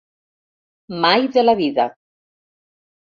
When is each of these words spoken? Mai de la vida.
Mai 1.03 1.27
de 1.35 1.43
la 1.45 1.55
vida. 1.59 1.85